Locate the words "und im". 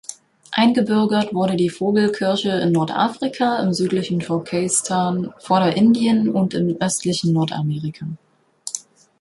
6.29-6.75